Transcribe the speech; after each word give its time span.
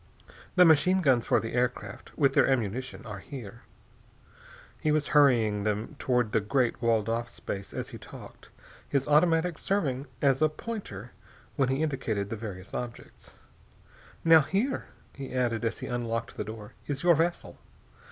The 0.55 0.65
machine 0.65 1.01
guns 1.01 1.27
for 1.27 1.39
the 1.39 1.53
air 1.53 1.69
craft, 1.69 2.17
with 2.17 2.33
their 2.33 2.49
ammunition, 2.49 3.05
are 3.05 3.19
here...." 3.19 3.61
He 4.79 4.91
was 4.91 5.09
hurrying 5.09 5.61
them 5.61 5.95
toward 5.99 6.31
the 6.31 6.39
great 6.41 6.81
walled 6.81 7.07
off 7.07 7.29
space 7.29 7.71
as 7.71 7.89
he 7.89 7.99
talked, 7.99 8.49
his 8.89 9.07
automatic 9.07 9.59
serving 9.59 10.07
as 10.19 10.41
a 10.41 10.49
pointer 10.49 11.11
when 11.55 11.69
he 11.69 11.83
indicated 11.83 12.31
the 12.31 12.35
various 12.35 12.73
objects. 12.73 13.37
"Now, 14.25 14.39
here," 14.39 14.87
he 15.13 15.35
added 15.35 15.63
as 15.63 15.81
he 15.81 15.85
unlocked 15.85 16.35
the 16.35 16.43
door, 16.43 16.73
"is 16.87 17.03
your 17.03 17.13
vessel. 17.13 17.59